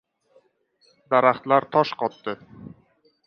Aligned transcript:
Daraxtlar 1.13 1.67
tosh 1.75 1.93
qotdi. 2.01 2.35